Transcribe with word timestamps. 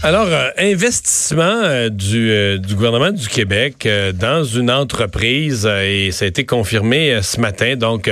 Alors, 0.00 0.28
euh, 0.28 0.50
investissement 0.58 1.42
euh, 1.42 1.88
du, 1.88 2.30
euh, 2.30 2.56
du, 2.56 2.76
gouvernement 2.76 3.10
du 3.10 3.26
Québec 3.26 3.88
dans 4.14 4.44
une 4.44 4.70
entreprise, 4.70 5.66
et 5.66 6.12
ça 6.12 6.24
a 6.24 6.28
été 6.28 6.46
confirmé 6.46 7.18
ce 7.20 7.40
matin. 7.40 7.74
Donc, 7.74 8.08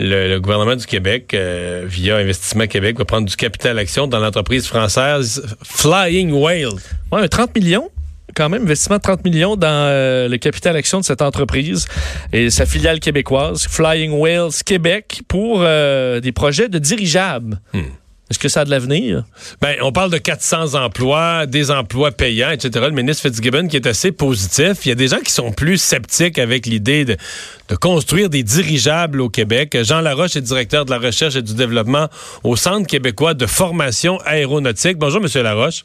le, 0.00 0.38
gouvernement 0.38 0.74
du 0.74 0.86
Québec, 0.86 1.36
via 1.84 2.16
Investissement 2.16 2.66
Québec, 2.66 2.98
va 2.98 3.04
prendre 3.04 3.28
du 3.28 3.36
capital 3.36 3.78
action 3.78 4.08
dans 4.08 4.18
l'entreprise 4.18 4.66
française 4.66 5.42
Flying 5.62 6.32
Whale. 6.32 6.80
Ouais, 7.12 7.28
30 7.28 7.54
millions 7.54 7.90
quand 8.36 8.48
même, 8.48 8.62
investissement 8.62 8.96
de 8.96 9.02
30 9.02 9.24
millions 9.24 9.56
dans 9.56 10.28
le 10.28 10.36
capital 10.36 10.76
action 10.76 11.00
de 11.00 11.04
cette 11.04 11.20
entreprise 11.20 11.86
et 12.32 12.48
sa 12.50 12.64
filiale 12.64 13.00
québécoise, 13.00 13.66
Flying 13.68 14.12
Whales 14.12 14.52
Québec, 14.64 15.22
pour 15.28 15.60
des 15.60 16.32
projets 16.32 16.68
de 16.68 16.78
dirigeables. 16.78 17.60
Hmm. 17.72 17.82
Est-ce 18.30 18.38
que 18.38 18.48
ça 18.48 18.60
a 18.60 18.64
de 18.64 18.70
l'avenir? 18.70 19.24
Ben, 19.60 19.76
on 19.82 19.90
parle 19.90 20.12
de 20.12 20.18
400 20.18 20.74
emplois, 20.74 21.46
des 21.46 21.72
emplois 21.72 22.12
payants, 22.12 22.50
etc. 22.50 22.86
Le 22.88 22.92
ministre 22.92 23.22
Fitzgibbon 23.22 23.66
qui 23.66 23.74
est 23.74 23.88
assez 23.88 24.12
positif. 24.12 24.86
Il 24.86 24.90
y 24.90 24.92
a 24.92 24.94
des 24.94 25.08
gens 25.08 25.18
qui 25.18 25.32
sont 25.32 25.50
plus 25.50 25.78
sceptiques 25.78 26.38
avec 26.38 26.66
l'idée 26.66 27.04
de, 27.04 27.16
construire 27.80 28.30
des 28.30 28.44
dirigeables 28.44 29.20
au 29.20 29.28
Québec. 29.28 29.76
Jean 29.82 30.00
Laroche 30.00 30.36
est 30.36 30.42
directeur 30.42 30.84
de 30.84 30.92
la 30.92 30.98
recherche 30.98 31.34
et 31.34 31.42
du 31.42 31.54
développement 31.54 32.06
au 32.44 32.54
Centre 32.54 32.86
québécois 32.86 33.34
de 33.34 33.46
formation 33.46 34.20
aéronautique. 34.24 34.96
Bonjour, 34.96 35.20
Monsieur 35.20 35.42
Laroche. 35.42 35.84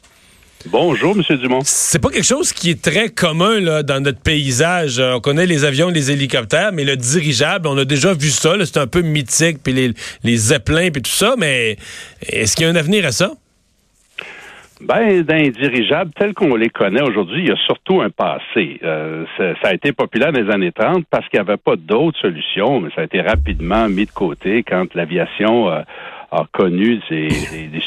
Bonjour, 0.70 1.14
M. 1.16 1.36
Dumont. 1.38 1.60
C'est 1.62 2.00
pas 2.00 2.08
quelque 2.08 2.24
chose 2.24 2.52
qui 2.52 2.70
est 2.70 2.82
très 2.82 3.08
commun 3.08 3.60
là, 3.60 3.82
dans 3.82 4.02
notre 4.02 4.20
paysage. 4.20 4.98
Euh, 4.98 5.14
on 5.14 5.20
connaît 5.20 5.46
les 5.46 5.64
avions, 5.64 5.88
les 5.88 6.10
hélicoptères, 6.10 6.72
mais 6.72 6.84
le 6.84 6.96
dirigeable, 6.96 7.68
on 7.68 7.78
a 7.78 7.84
déjà 7.84 8.12
vu 8.14 8.30
ça. 8.30 8.52
C'est 8.64 8.78
un 8.78 8.86
peu 8.86 9.02
mythique, 9.02 9.58
puis 9.62 9.72
les, 9.72 9.92
les 10.24 10.36
zeppelins, 10.36 10.90
puis 10.90 11.02
tout 11.02 11.10
ça. 11.10 11.34
Mais 11.38 11.76
est-ce 12.28 12.56
qu'il 12.56 12.66
y 12.66 12.68
a 12.68 12.72
un 12.72 12.76
avenir 12.76 13.06
à 13.06 13.12
ça? 13.12 13.30
Ben, 14.80 15.22
d'un 15.22 15.48
dirigeable 15.48 16.10
tel 16.18 16.34
qu'on 16.34 16.54
les 16.54 16.68
connaît 16.68 17.00
aujourd'hui, 17.00 17.42
il 17.42 17.48
y 17.48 17.52
a 17.52 17.56
surtout 17.64 18.02
un 18.02 18.10
passé. 18.10 18.78
Euh, 18.82 19.24
ça, 19.38 19.68
a 19.68 19.72
été 19.72 19.92
populaire 19.92 20.32
dans 20.32 20.40
les 20.40 20.52
années 20.52 20.72
30 20.72 21.06
parce 21.10 21.26
qu'il 21.28 21.40
n'y 21.40 21.48
avait 21.48 21.56
pas 21.56 21.76
d'autres 21.76 22.18
solutions, 22.18 22.80
mais 22.80 22.90
ça 22.94 23.00
a 23.00 23.04
été 23.04 23.22
rapidement 23.22 23.88
mis 23.88 24.04
de 24.04 24.10
côté 24.10 24.62
quand 24.64 24.94
l'aviation 24.94 25.70
euh, 25.70 25.80
a 26.36 26.46
connu 26.52 27.00
des, 27.10 27.28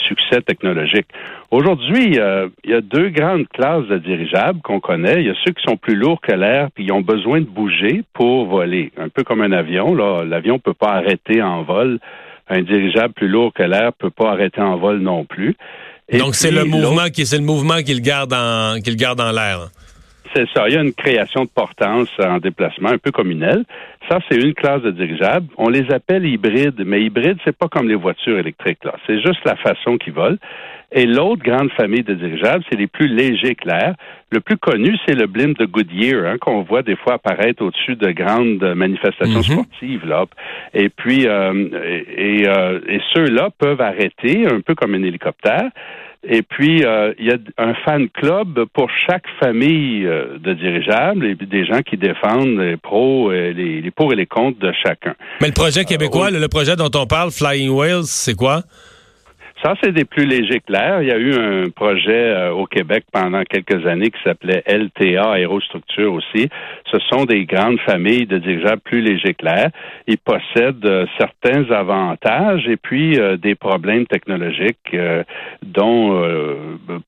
succès 0.07 0.41
technologiques. 0.41 1.07
Aujourd'hui, 1.51 2.19
euh, 2.19 2.47
il 2.63 2.71
y 2.71 2.73
a 2.73 2.81
deux 2.81 3.09
grandes 3.09 3.47
classes 3.47 3.85
de 3.87 3.97
dirigeables 3.97 4.59
qu'on 4.61 4.79
connaît. 4.79 5.21
Il 5.21 5.27
y 5.27 5.29
a 5.29 5.35
ceux 5.45 5.51
qui 5.51 5.63
sont 5.63 5.77
plus 5.77 5.95
lourds 5.95 6.19
que 6.19 6.31
l'air, 6.31 6.69
puis 6.73 6.85
ils 6.85 6.91
ont 6.91 7.01
besoin 7.01 7.41
de 7.41 7.45
bouger 7.45 8.03
pour 8.13 8.47
voler. 8.47 8.91
Un 8.97 9.09
peu 9.09 9.23
comme 9.23 9.41
un 9.41 9.51
avion. 9.51 9.93
Là, 9.93 10.23
l'avion 10.23 10.57
peut 10.57 10.73
pas 10.73 10.93
arrêter 10.93 11.41
en 11.41 11.61
vol. 11.63 11.99
Un 12.49 12.61
dirigeable 12.61 13.13
plus 13.13 13.27
lourd 13.27 13.53
que 13.53 13.61
l'air 13.61 13.93
peut 13.93 14.09
pas 14.09 14.31
arrêter 14.31 14.61
en 14.61 14.77
vol 14.77 14.99
non 14.99 15.25
plus. 15.25 15.55
Donc 16.17 16.33
c'est 16.33 16.49
le 16.49 16.63
mouvement 16.65 17.09
qui 17.13 17.27
c'est 17.27 17.37
le 17.37 17.43
mouvement 17.43 17.83
qu'il 17.83 18.01
garde 18.01 18.33
en 18.33 18.79
qu'il 18.83 18.95
garde 18.95 19.21
en 19.21 19.31
l'air. 19.31 19.69
C'est 20.35 20.47
ça. 20.53 20.67
Il 20.67 20.75
y 20.75 20.77
a 20.77 20.81
une 20.81 20.93
création 20.93 21.43
de 21.43 21.49
portance 21.49 22.09
en 22.19 22.37
déplacement, 22.37 22.89
un 22.89 22.97
peu 22.97 23.11
comme 23.11 23.31
une 23.31 23.43
aile. 23.43 23.65
Ça, 24.07 24.19
c'est 24.29 24.37
une 24.37 24.53
classe 24.53 24.81
de 24.81 24.91
dirigeables. 24.91 25.47
On 25.57 25.69
les 25.69 25.91
appelle 25.91 26.25
hybrides, 26.25 26.81
mais 26.85 27.01
hybrides, 27.01 27.37
c'est 27.43 27.57
pas 27.57 27.67
comme 27.67 27.87
les 27.87 27.95
voitures 27.95 28.37
électriques, 28.37 28.83
là. 28.83 28.95
C'est 29.07 29.21
juste 29.21 29.43
la 29.45 29.55
façon 29.55 29.97
qu'ils 29.97 30.13
volent. 30.13 30.37
Et 30.91 31.05
l'autre 31.05 31.43
grande 31.43 31.71
famille 31.73 32.01
de 32.01 32.15
dirigeables, 32.15 32.63
c'est 32.69 32.77
les 32.77 32.87
plus 32.87 33.07
légers 33.07 33.55
l'air. 33.63 33.93
Le 34.31 34.39
plus 34.39 34.57
connu, 34.57 34.97
c'est 35.05 35.13
le 35.13 35.27
blimp 35.27 35.57
de 35.59 35.65
Goodyear, 35.65 36.25
hein, 36.25 36.37
qu'on 36.39 36.63
voit 36.63 36.81
des 36.81 36.95
fois 36.95 37.13
apparaître 37.13 37.63
au-dessus 37.63 37.95
de 37.95 38.11
grandes 38.11 38.63
manifestations 38.75 39.39
mhm. 39.39 39.43
sportives. 39.43 40.05
Là. 40.07 40.25
Et 40.73 40.89
puis, 40.89 41.27
euh, 41.27 41.69
et, 42.17 42.47
euh, 42.47 42.79
et 42.87 42.99
ceux-là 43.13 43.49
peuvent 43.57 43.81
arrêter, 43.81 44.47
un 44.47 44.61
peu 44.61 44.73
comme 44.73 44.95
un 44.95 45.03
hélicoptère. 45.03 45.69
Et 46.27 46.41
puis, 46.41 46.83
euh, 46.83 47.13
il 47.17 47.27
y 47.27 47.31
a 47.31 47.37
un 47.57 47.73
fan 47.85 48.09
club 48.09 48.65
pour 48.73 48.89
chaque 49.07 49.23
famille 49.41 50.05
euh, 50.05 50.37
de 50.37 50.53
dirigeables 50.53 51.25
et 51.25 51.35
des 51.35 51.65
gens 51.65 51.81
qui 51.81 51.95
défendent 51.95 52.59
les 52.59 52.75
pros, 52.75 53.31
les, 53.31 53.81
les 53.81 53.91
pour 53.91 54.11
et 54.11 54.15
les 54.15 54.25
contre 54.25 54.59
de 54.59 54.73
chacun. 54.85 55.15
Mais 55.39 55.47
le 55.47 55.53
projet 55.53 55.85
québécois, 55.85 56.29
le 56.29 56.47
projet 56.49 56.75
dont 56.75 56.91
on 56.93 57.05
parle, 57.05 57.31
Flying 57.31 57.69
Whales, 57.69 58.03
c'est 58.03 58.35
quoi? 58.35 58.63
Ça, 59.63 59.73
c'est 59.83 59.91
des 59.91 60.05
plus 60.05 60.25
légers 60.25 60.61
l'air. 60.69 61.01
Il 61.01 61.09
y 61.09 61.11
a 61.11 61.17
eu 61.17 61.33
un 61.33 61.69
projet 61.69 62.11
euh, 62.11 62.51
au 62.51 62.65
Québec 62.65 63.03
pendant 63.11 63.43
quelques 63.43 63.85
années 63.85 64.09
qui 64.09 64.21
s'appelait 64.23 64.63
LTA 64.65 65.31
Aérostructure 65.31 66.13
aussi. 66.13 66.47
Ce 66.89 66.97
sont 67.11 67.25
des 67.25 67.45
grandes 67.45 67.79
familles 67.81 68.25
de 68.25 68.37
dirigeables 68.37 68.81
plus 68.81 69.01
légers 69.01 69.35
l'air. 69.41 69.69
Ils 70.07 70.17
possèdent 70.17 70.85
euh, 70.85 71.05
certains 71.17 71.69
avantages 71.71 72.67
et 72.67 72.77
puis 72.77 73.19
euh, 73.19 73.35
des 73.35 73.55
problèmes 73.55 74.05
technologiques 74.05 74.95
dont 75.61 76.21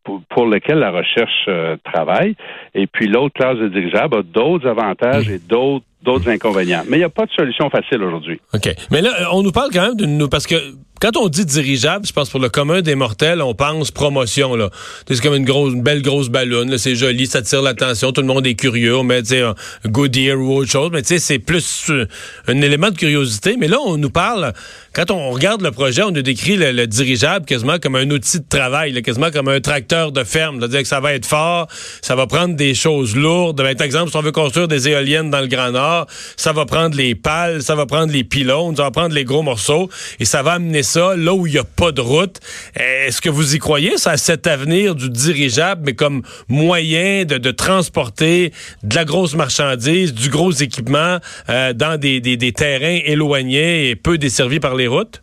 pour, 0.04 0.22
pour, 0.30 0.48
lesquels 0.48 0.80
la 0.80 0.92
recherche 0.92 1.50
travaille. 1.84 2.36
Et 2.76 2.88
puis 2.88 3.08
l'autre 3.08 3.34
classe 3.34 3.58
de 3.58 3.68
dirigeables 3.68 4.18
a 4.18 4.24
d'autres 4.24 4.68
avantages 4.68 5.30
et 5.30 5.40
d'autres 5.40 5.86
d'autres 6.04 6.30
inconvénients. 6.30 6.84
Mais 6.88 6.98
il 6.98 7.02
n'y 7.02 7.06
a 7.06 7.10
pas 7.10 7.26
de 7.26 7.32
solution 7.32 7.70
facile 7.70 8.04
aujourd'hui. 8.04 8.40
OK. 8.54 8.74
Mais 8.92 9.02
là, 9.02 9.30
on 9.34 9.44
nous 9.44 9.52
parle 9.52 9.70
quand 9.72 9.82
même 9.82 9.96
de 9.96 10.26
parce 10.28 10.48
que 10.48 10.56
quand 11.02 11.18
on 11.18 11.30
dit 11.30 11.46
dirigeable, 11.46 12.06
je 12.06 12.14
pense 12.14 12.30
pour 12.30 12.40
le 12.40 12.50
commun 12.50 12.82
des 12.82 12.94
mortels, 12.94 13.42
on 13.42 13.56
pense 13.56 13.90
promotion 13.90 14.56
là. 14.56 14.70
C'est 15.08 15.20
comme 15.20 15.34
une 15.34 15.46
grosse, 15.46 15.74
une 15.74 15.82
belle 15.82 16.04
grosse 16.04 16.30
ballonne. 16.30 16.78
C'est 16.78 16.94
joli, 16.94 17.26
ça 17.26 17.40
attire 17.40 17.64
l'attention, 17.64 18.12
tout 18.12 18.22
le 18.22 18.28
monde 18.28 18.46
est 18.46 18.54
curieux. 18.54 18.96
On 18.96 19.04
met 19.04 19.34
un 19.34 19.56
Goodyear 19.88 20.38
ou 20.40 20.58
autre 20.58 20.70
chose, 20.70 20.92
mais 20.94 21.02
tu 21.02 21.08
sais, 21.08 21.18
c'est 21.18 21.40
plus 21.40 21.90
euh, 21.90 22.06
un 22.48 22.62
élément 22.62 22.92
de 22.92 22.98
curiosité. 22.98 23.56
Mais 23.58 23.68
là, 23.68 23.78
on 23.84 23.98
nous 23.98 24.12
parle 24.12 24.54
quand 24.94 25.10
on 25.10 25.32
regarde 25.32 25.62
le 25.62 25.72
projet, 25.72 26.04
on 26.04 26.12
nous 26.12 26.22
décrit 26.22 26.56
le, 26.56 26.86
dirigeable 26.86 27.46
quasiment 27.46 27.80
comme 27.80 27.96
un 27.96 28.10
outil 28.12 28.40
de 28.40 28.46
travail, 28.48 29.02
quasiment 29.02 29.32
comme 29.32 29.48
un 29.48 29.60
tracteur 29.60 30.12
de 30.12 30.24
ferme. 30.24 30.60
C'est-à-dire 30.60 30.82
que 30.82 30.88
ça 30.88 31.00
va 31.00 31.14
être 31.14 31.26
fort, 31.26 31.68
ça 32.04 32.16
va 32.16 32.28
prendre 32.28 32.56
des 32.56 32.76
choses 32.76 33.16
lourdes. 33.16 33.58
Ben, 33.58 33.76
par 33.76 33.86
exemple, 33.86 34.12
si 34.12 34.18
on 34.18 34.22
veut 34.22 34.32
construire 34.32 34.68
des 34.68 34.88
éoliennes 34.88 35.32
dans 35.32 35.42
le 35.42 35.48
Grand 35.48 35.72
Nord, 35.72 35.91
ça 36.38 36.54
va 36.54 36.66
prendre 36.66 36.96
les 36.96 37.16
pales, 37.16 37.62
ça 37.62 37.76
va 37.76 37.86
prendre 37.86 38.12
les 38.12 38.24
pylônes, 38.24 38.76
ça 38.76 38.84
va 38.84 38.92
prendre 38.92 39.14
les 39.14 39.24
gros 39.24 39.42
morceaux 39.42 39.90
et 40.20 40.26
ça 40.26 40.44
va 40.44 40.54
amener 40.54 40.84
ça 40.84 41.16
là 41.16 41.34
où 41.34 41.48
il 41.48 41.54
n'y 41.54 41.60
a 41.60 41.64
pas 41.64 41.92
de 41.92 42.02
route. 42.02 42.40
Est-ce 42.76 43.22
que 43.22 43.30
vous 43.30 43.56
y 43.56 43.60
croyez, 43.60 43.98
ça, 43.98 44.18
cet 44.18 44.48
avenir 44.48 44.96
du 44.96 45.10
dirigeable, 45.10 45.84
mais 45.86 45.94
comme 45.94 46.22
moyen 46.48 47.26
de, 47.26 47.52
transporter 47.52 48.54
de 48.84 48.96
la 48.96 49.06
grosse 49.06 49.36
marchandise, 49.36 50.14
du 50.14 50.30
gros 50.30 50.52
équipement 50.52 51.18
euh, 51.50 51.74
dans 51.74 52.00
des, 52.00 52.54
terrains 52.56 53.00
éloignés 53.06 53.90
et 53.90 53.96
peu 53.96 54.18
desservis 54.18 54.60
par 54.60 54.76
les 54.76 54.88
routes? 54.88 55.22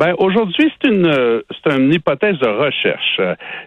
Ben, 0.00 0.14
aujourd'hui, 0.16 0.72
c'est 0.80 0.88
une, 0.88 1.42
c'est 1.52 1.76
une 1.76 1.92
hypothèse 1.92 2.38
de 2.38 2.48
recherche. 2.48 3.20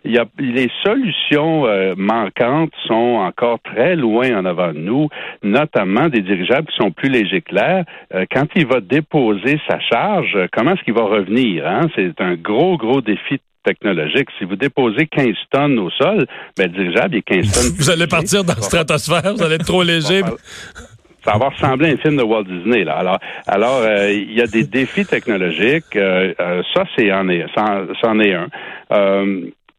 Il 0.03 0.13
y 0.13 0.17
a, 0.17 0.25
les 0.39 0.67
solutions 0.83 1.67
euh, 1.67 1.93
manquantes 1.95 2.71
sont 2.87 3.19
encore 3.21 3.59
très 3.63 3.95
loin 3.95 4.39
en 4.39 4.43
avant 4.43 4.73
de 4.73 4.79
nous, 4.79 5.09
notamment 5.43 6.09
des 6.09 6.21
dirigeables 6.21 6.65
qui 6.65 6.75
sont 6.75 6.89
plus 6.89 7.09
légers 7.09 7.41
que 7.41 7.53
l'air. 7.53 7.85
Euh, 8.15 8.25
quand 8.31 8.47
il 8.55 8.65
va 8.65 8.81
déposer 8.81 9.61
sa 9.69 9.79
charge, 9.79 10.35
comment 10.51 10.73
est-ce 10.73 10.81
qu'il 10.81 10.95
va 10.95 11.03
revenir? 11.03 11.67
Hein? 11.67 11.81
C'est 11.95 12.19
un 12.19 12.33
gros, 12.33 12.77
gros 12.77 13.01
défi 13.01 13.39
technologique. 13.63 14.29
Si 14.39 14.45
vous 14.45 14.55
déposez 14.55 15.05
15 15.05 15.35
tonnes 15.51 15.77
au 15.77 15.91
sol, 15.91 16.25
ben, 16.57 16.63
le 16.63 16.69
dirigeable, 16.69 17.15
est 17.15 17.21
15 17.21 17.51
tonnes. 17.53 17.77
vous 17.77 17.91
allez 17.91 18.07
partir 18.07 18.43
dans 18.43 18.55
la 18.55 18.61
stratosphère, 18.63 19.35
vous 19.35 19.43
allez 19.43 19.55
être 19.55 19.65
trop 19.65 19.83
léger 19.93 20.23
ça 21.23 21.37
va 21.37 21.49
ressembler 21.49 21.89
à 21.89 21.93
un 21.93 21.97
film 21.97 22.17
de 22.17 22.23
Walt 22.23 22.43
Disney. 22.43 22.83
Là. 22.83 22.95
Alors, 22.97 23.19
alors 23.47 23.81
euh, 23.81 24.11
il 24.11 24.33
y 24.33 24.41
a 24.41 24.47
des 24.47 24.63
défis 24.63 25.05
technologiques. 25.05 25.95
Euh, 25.95 26.33
euh, 26.39 26.61
ça, 26.73 26.83
c'est 26.95 27.07
est, 27.07 27.45
c'en 27.55 28.19
est 28.19 28.33
un. 28.33 28.47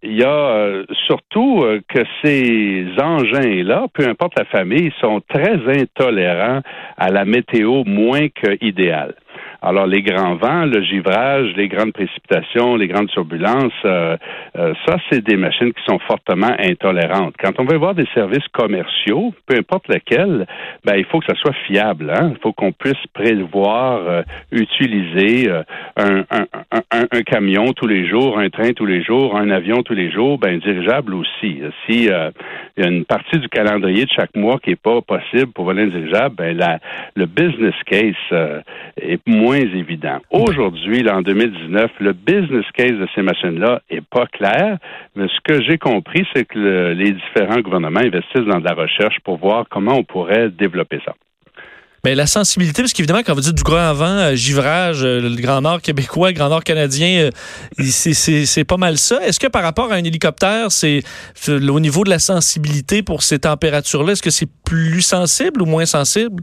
il 0.02 0.16
y 0.16 0.24
a 0.24 0.82
surtout 1.06 1.64
que 1.88 2.00
ces 2.22 2.86
engins-là, 2.98 3.86
peu 3.92 4.06
importe 4.06 4.38
la 4.38 4.44
famille, 4.44 4.92
sont 5.00 5.22
très 5.28 5.58
intolérants 5.80 6.60
à 6.98 7.10
la 7.10 7.24
météo 7.24 7.84
moins 7.84 8.28
que 8.28 8.56
idéale. 8.62 9.14
Alors, 9.66 9.87
les 9.87 10.02
grands 10.02 10.34
vents, 10.34 10.66
le 10.66 10.82
givrage, 10.82 11.55
les 11.56 11.69
grandes 11.69 11.94
précipitations, 11.94 12.76
les 12.76 12.87
grandes 12.87 13.08
turbulences, 13.08 13.72
euh, 13.87 14.14
euh, 14.58 14.75
ça, 14.87 14.96
c'est 15.08 15.25
des 15.25 15.37
machines 15.37 15.72
qui 15.72 15.82
sont 15.88 15.99
fortement 16.00 16.55
intolérantes. 16.58 17.34
Quand 17.43 17.58
on 17.58 17.64
veut 17.64 17.78
voir 17.78 17.94
des 17.94 18.06
services 18.12 18.46
commerciaux, 18.52 19.32
peu 19.46 19.56
importe 19.56 19.88
lesquels, 19.88 20.46
ben, 20.84 20.96
il 20.96 21.06
faut 21.06 21.19
que 21.20 21.26
ça 21.26 21.34
soit 21.40 21.55
fiable. 21.66 22.12
Hein? 22.14 22.32
Il 22.32 22.40
faut 22.43 22.52
qu'on 22.52 22.72
puisse 22.72 23.06
prévoir, 23.14 24.02
euh, 24.06 24.22
utiliser 24.52 25.50
un, 25.96 26.25
un, 26.31 26.46
un, 26.90 27.22
camion 27.22 27.72
tous 27.72 27.87
les 27.87 28.08
jours, 28.08 28.38
un 28.38 28.50
train 28.50 28.72
tous 28.72 28.87
les 28.87 29.02
jours, 29.02 29.37
un 29.37 29.50
avion 29.50 29.82
tous 29.82 29.94
les 29.94 30.10
jours, 30.10 30.38
ben 30.38 30.58
dirigeable 30.58 31.14
aussi. 31.14 31.60
Si 31.87 32.08
euh, 32.10 32.31
il 32.76 32.84
y 32.84 32.87
a 32.87 32.90
une 32.90 33.05
partie 33.05 33.38
du 33.38 33.49
calendrier 33.49 34.05
de 34.05 34.10
chaque 34.10 34.34
mois 34.37 34.58
qui 34.58 34.70
est 34.70 34.81
pas 34.81 35.00
possible 35.00 35.52
pour 35.52 35.64
voler 35.64 35.82
un 35.82 35.87
dirigeable, 35.87 36.34
ben 36.37 36.56
la, 36.56 36.78
le 37.14 37.26
business 37.26 37.75
case 37.87 38.14
euh, 38.32 38.60
est 39.00 39.26
moins 39.26 39.53
évident. 39.58 40.18
Aujourd'hui, 40.30 41.08
en 41.08 41.22
2019, 41.22 41.90
le 42.00 42.12
business 42.12 42.64
case 42.74 42.92
de 42.92 43.08
ces 43.14 43.22
machines-là 43.22 43.82
est 43.90 44.04
pas 44.04 44.26
clair, 44.26 44.78
mais 45.14 45.26
ce 45.28 45.40
que 45.44 45.62
j'ai 45.62 45.78
compris, 45.78 46.26
c'est 46.34 46.44
que 46.44 46.92
les 46.92 47.12
différents 47.12 47.60
gouvernements 47.60 48.00
investissent 48.00 48.46
dans 48.46 48.60
de 48.60 48.64
la 48.64 48.74
recherche 48.74 49.18
pour 49.24 49.38
voir 49.38 49.66
comment 49.70 49.94
on 49.94 50.04
pourrait 50.04 50.50
développer 50.50 51.00
ça. 51.04 51.14
Mais 52.04 52.14
la 52.14 52.26
sensibilité, 52.26 52.82
parce 52.82 52.92
qu'évidemment, 52.92 53.22
quand 53.24 53.32
vous 53.32 53.40
dites 53.40 53.54
du 53.54 53.62
grand 53.62 53.94
vent, 53.94 54.04
euh, 54.04 54.34
givrage, 54.34 55.02
euh, 55.02 55.22
le 55.22 55.40
Grand 55.40 55.62
Nord 55.62 55.80
québécois, 55.80 56.28
le 56.28 56.34
Grand 56.34 56.50
Nord 56.50 56.62
canadien, 56.62 57.30
euh, 57.78 57.84
c'est 57.88 58.64
pas 58.64 58.76
mal 58.76 58.98
ça. 58.98 59.26
Est-ce 59.26 59.40
que 59.40 59.46
par 59.46 59.62
rapport 59.62 59.90
à 59.90 59.94
un 59.94 60.04
hélicoptère, 60.04 60.70
c'est 60.70 61.02
au 61.48 61.80
niveau 61.80 62.04
de 62.04 62.10
la 62.10 62.18
sensibilité 62.18 63.02
pour 63.02 63.22
ces 63.22 63.38
températures-là, 63.38 64.12
est-ce 64.12 64.22
que 64.22 64.30
c'est 64.30 64.50
plus 64.66 65.00
sensible 65.00 65.62
ou 65.62 65.64
moins 65.64 65.86
sensible? 65.86 66.42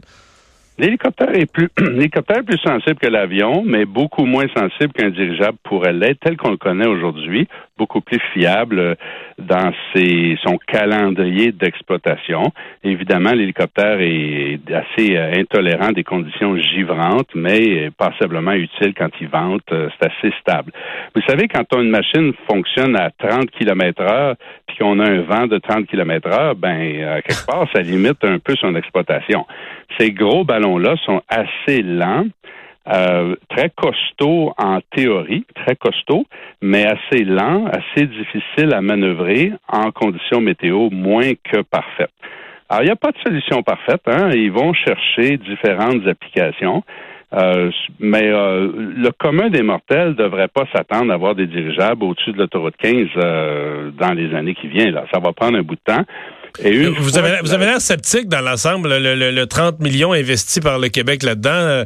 L'hélicoptère 0.78 1.34
est 1.34 1.46
plus 1.46 1.68
l'hélicoptère 1.78 2.44
plus 2.44 2.58
sensible 2.58 2.96
que 2.96 3.08
l'avion, 3.08 3.62
mais 3.64 3.84
beaucoup 3.84 4.24
moins 4.24 4.46
sensible 4.56 4.92
qu'un 4.92 5.10
dirigeable 5.10 5.58
pourrait 5.62 5.92
l'être, 5.92 6.20
tel 6.20 6.36
qu'on 6.36 6.50
le 6.50 6.56
connaît 6.56 6.86
aujourd'hui, 6.86 7.46
beaucoup 7.82 8.00
plus 8.00 8.20
fiable 8.32 8.96
dans 9.38 9.72
ses, 9.92 10.38
son 10.46 10.56
calendrier 10.68 11.50
d'exploitation. 11.50 12.52
Évidemment, 12.84 13.32
l'hélicoptère 13.32 13.98
est 14.00 14.60
assez 14.72 15.16
euh, 15.16 15.40
intolérant 15.40 15.90
des 15.90 16.04
conditions 16.04 16.56
givrantes, 16.56 17.30
mais 17.34 17.90
passablement 17.98 18.52
utile 18.52 18.94
quand 18.96 19.08
il 19.20 19.26
vente. 19.26 19.64
Euh, 19.72 19.88
c'est 19.98 20.10
assez 20.12 20.32
stable. 20.40 20.70
Vous 21.16 21.22
savez, 21.28 21.48
quand 21.48 21.64
une 21.76 21.90
machine 21.90 22.32
fonctionne 22.48 22.94
à 22.94 23.10
30 23.10 23.50
km 23.50 24.00
heure, 24.02 24.36
puis 24.68 24.76
qu'on 24.76 25.00
a 25.00 25.10
un 25.10 25.22
vent 25.22 25.48
de 25.48 25.58
30 25.58 25.88
km 25.88 26.28
heure, 26.28 26.54
ben, 26.54 27.20
quelque 27.26 27.46
part, 27.46 27.66
ça 27.74 27.80
limite 27.82 28.22
un 28.22 28.38
peu 28.38 28.54
son 28.60 28.76
exploitation. 28.76 29.44
Ces 29.98 30.12
gros 30.12 30.44
ballons-là 30.44 30.94
sont 31.04 31.20
assez 31.28 31.82
lents. 31.82 32.26
Euh, 32.88 33.36
très 33.48 33.70
costauds 33.70 34.52
en 34.58 34.80
théorie, 34.96 35.44
très 35.54 35.76
costauds, 35.76 36.26
mais 36.60 36.84
assez 36.84 37.22
lents, 37.22 37.66
assez 37.66 38.06
difficiles 38.06 38.74
à 38.74 38.80
manœuvrer 38.80 39.52
en 39.68 39.92
conditions 39.92 40.40
météo 40.40 40.90
moins 40.90 41.32
que 41.44 41.62
parfaites. 41.62 42.10
Alors, 42.68 42.82
il 42.82 42.86
n'y 42.86 42.92
a 42.92 42.96
pas 42.96 43.12
de 43.12 43.18
solution 43.24 43.62
parfaite. 43.62 44.02
Hein? 44.06 44.30
Ils 44.34 44.50
vont 44.50 44.72
chercher 44.72 45.36
différentes 45.36 46.06
applications. 46.08 46.82
Euh, 47.34 47.70
mais 48.00 48.30
euh, 48.30 48.70
le 48.96 49.10
commun 49.12 49.48
des 49.48 49.62
mortels 49.62 50.08
ne 50.08 50.14
devrait 50.14 50.48
pas 50.48 50.64
s'attendre 50.74 51.12
à 51.12 51.14
avoir 51.14 51.34
des 51.34 51.46
dirigeables 51.46 52.04
au-dessus 52.04 52.32
de 52.32 52.38
l'autoroute 52.38 52.76
15 52.78 53.94
dans 53.96 54.12
les 54.12 54.34
années 54.34 54.54
qui 54.54 54.66
viennent. 54.66 54.92
Là. 54.92 55.04
Ça 55.12 55.20
va 55.20 55.32
prendre 55.32 55.56
un 55.56 55.62
bout 55.62 55.76
de 55.76 55.80
temps 55.84 56.04
vous, 56.60 57.18
avez, 57.18 57.38
vous 57.42 57.54
avez 57.54 57.64
l'air 57.66 57.80
sceptique 57.80 58.28
dans 58.28 58.40
l'ensemble, 58.40 58.88
le, 58.90 59.44
30 59.44 59.80
millions 59.80 60.12
investis 60.12 60.62
par 60.62 60.78
le 60.78 60.88
Québec 60.88 61.22
là-dedans. 61.22 61.84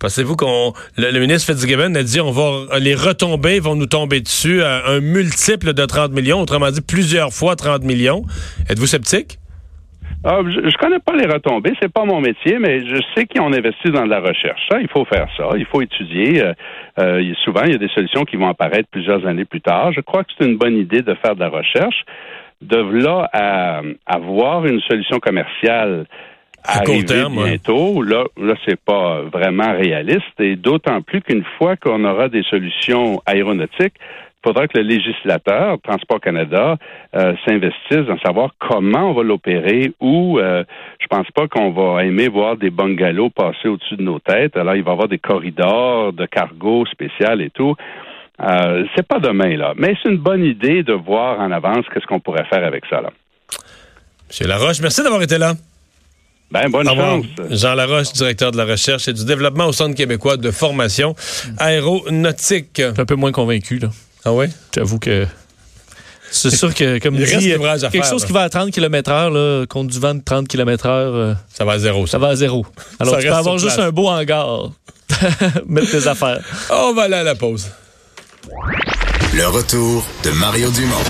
Pensez-vous 0.00 0.36
qu'on 0.36 0.72
le, 0.96 1.18
ministre 1.18 1.52
Fitzgibbon 1.52 1.94
a 1.94 2.02
dit 2.02 2.20
on 2.20 2.30
va 2.30 2.78
les 2.78 2.94
retombées 2.94 3.60
vont 3.60 3.74
nous 3.74 3.86
tomber 3.86 4.20
dessus 4.20 4.62
à 4.62 4.88
un 4.88 5.00
multiple 5.00 5.72
de 5.74 5.84
30 5.84 6.12
millions, 6.12 6.40
autrement 6.40 6.70
dit 6.70 6.80
plusieurs 6.80 7.32
fois 7.32 7.56
30 7.56 7.82
millions. 7.82 8.22
Êtes-vous 8.70 8.86
sceptique? 8.86 9.38
Ah, 10.24 10.40
je, 10.42 10.60
ne 10.60 10.70
connais 10.72 10.98
pas 10.98 11.14
les 11.14 11.26
retombées, 11.26 11.74
c'est 11.80 11.92
pas 11.92 12.04
mon 12.04 12.20
métier, 12.20 12.58
mais 12.58 12.84
je 12.86 13.00
sais 13.14 13.26
qu'ils 13.26 13.40
ont 13.40 13.52
investi 13.52 13.90
dans 13.90 14.04
de 14.04 14.10
la 14.10 14.20
recherche. 14.20 14.60
Ça, 14.68 14.80
il 14.80 14.88
faut 14.88 15.04
faire 15.04 15.28
ça, 15.36 15.50
il 15.56 15.64
faut 15.66 15.80
étudier. 15.80 16.42
Euh, 16.42 16.52
euh, 16.98 17.34
souvent, 17.44 17.62
il 17.64 17.72
y 17.72 17.74
a 17.74 17.78
des 17.78 17.88
solutions 17.88 18.24
qui 18.24 18.36
vont 18.36 18.48
apparaître 18.48 18.88
plusieurs 18.90 19.24
années 19.26 19.44
plus 19.44 19.60
tard. 19.60 19.92
Je 19.92 20.00
crois 20.00 20.24
que 20.24 20.30
c'est 20.36 20.46
une 20.46 20.58
bonne 20.58 20.76
idée 20.76 21.02
de 21.02 21.14
faire 21.14 21.36
de 21.36 21.40
la 21.40 21.48
recherche 21.48 22.04
de 22.60 22.76
là 22.76 23.30
avoir 24.06 24.66
une 24.66 24.80
solution 24.80 25.18
commerciale 25.20 26.06
à 26.64 26.78
arriver 26.78 27.24
bientôt, 27.30 28.02
là, 28.02 28.24
là 28.36 28.54
c'est 28.66 28.80
pas 28.80 29.22
vraiment 29.22 29.72
réaliste. 29.72 30.38
Et 30.38 30.56
d'autant 30.56 31.02
plus 31.02 31.20
qu'une 31.20 31.44
fois 31.56 31.76
qu'on 31.76 32.04
aura 32.04 32.28
des 32.28 32.42
solutions 32.44 33.22
aéronautiques, 33.26 33.94
il 34.40 34.48
faudra 34.48 34.68
que 34.68 34.78
le 34.78 34.84
législateur, 34.84 35.78
Transport 35.82 36.20
Canada, 36.20 36.76
euh, 37.16 37.34
s'investisse 37.44 38.06
dans 38.06 38.18
savoir 38.20 38.52
comment 38.60 39.10
on 39.10 39.12
va 39.12 39.22
l'opérer 39.24 39.92
ou 40.00 40.38
euh, 40.38 40.62
je 41.00 41.06
pense 41.08 41.26
pas 41.34 41.48
qu'on 41.48 41.72
va 41.72 42.04
aimer 42.04 42.28
voir 42.28 42.56
des 42.56 42.70
bungalows 42.70 43.30
passer 43.30 43.66
au-dessus 43.66 43.96
de 43.96 44.02
nos 44.02 44.20
têtes. 44.20 44.56
Alors, 44.56 44.76
il 44.76 44.84
va 44.84 44.90
y 44.90 44.92
avoir 44.92 45.08
des 45.08 45.18
corridors 45.18 46.12
de 46.12 46.24
cargo 46.26 46.86
spécial 46.86 47.42
et 47.42 47.50
tout. 47.50 47.74
Euh, 48.40 48.84
c'est 48.94 49.06
pas 49.06 49.18
demain, 49.18 49.56
là. 49.56 49.74
Mais 49.76 49.94
c'est 50.00 50.08
une 50.08 50.18
bonne 50.18 50.44
idée 50.44 50.84
de 50.84 50.92
voir 50.92 51.40
en 51.40 51.50
avance 51.50 51.84
qu'est-ce 51.92 52.06
qu'on 52.06 52.20
pourrait 52.20 52.46
faire 52.46 52.64
avec 52.64 52.84
ça, 52.88 53.00
là. 53.00 53.10
Monsieur 54.28 54.46
Laroche, 54.46 54.80
merci 54.80 55.02
d'avoir 55.02 55.22
été 55.22 55.38
là. 55.38 55.54
Ben, 56.50 56.70
bonne 56.70 56.86
chance. 56.86 57.26
Jean 57.50 57.74
Laroche, 57.74 58.12
directeur 58.12 58.52
de 58.52 58.56
la 58.56 58.64
recherche 58.64 59.06
et 59.08 59.12
du 59.12 59.24
développement 59.24 59.66
au 59.66 59.72
Centre 59.72 59.94
québécois 59.94 60.36
de 60.36 60.50
formation 60.50 61.14
aéronautique. 61.58 62.70
Je 62.76 62.92
suis 62.92 63.00
un 63.00 63.04
peu 63.04 63.16
moins 63.16 63.32
convaincu, 63.32 63.78
là. 63.78 63.90
Ah 64.24 64.32
oui? 64.32 64.46
J'avoue 64.74 64.98
que. 64.98 65.26
C'est 66.30 66.50
sûr 66.50 66.74
que, 66.74 66.98
comme 66.98 67.16
dit, 67.16 67.24
quelque 67.24 68.06
chose 68.06 68.24
qui 68.24 68.32
va 68.32 68.42
à 68.42 68.48
30 68.50 68.70
km 68.70 69.10
heure, 69.10 69.30
là, 69.30 69.64
contre 69.66 69.90
du 69.90 69.98
vent 69.98 70.14
de 70.14 70.22
30 70.22 70.46
km 70.46 70.86
heure. 70.86 71.14
Euh, 71.14 71.34
ça 71.52 71.64
va 71.64 71.72
à 71.72 71.78
zéro. 71.78 72.06
Ça, 72.06 72.18
va 72.18 72.28
à 72.28 72.36
zéro. 72.36 72.66
Alors, 73.00 73.18
tu 73.18 73.26
peux 73.26 73.32
avoir 73.32 73.58
juste 73.58 73.78
un 73.78 73.90
beau 73.90 74.08
hangar. 74.08 74.70
Mettre 75.66 75.90
tes 75.90 76.06
affaires. 76.06 76.40
On 76.70 76.92
va 76.92 77.04
aller 77.04 77.14
à 77.14 77.22
la 77.22 77.34
pause. 77.34 77.70
Le 79.34 79.46
retour 79.46 80.04
de 80.24 80.30
Mario 80.30 80.70
Dumont. 80.70 81.04